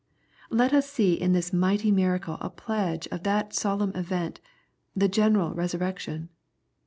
Let 0.49 0.73
us 0.73 0.89
see 0.89 1.13
in 1.13 1.33
this 1.33 1.53
mighty 1.53 1.91
miracle 1.91 2.39
a 2.41 2.49
pledge 2.49 3.07
of 3.11 3.21
that 3.21 3.51
lolemn 3.51 3.95
event, 3.95 4.41
the 4.95 5.07
general 5.07 5.53
resurrection. 5.53 6.29